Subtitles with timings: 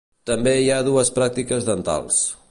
[0.29, 2.23] També hi ha dues pràctiques dentals.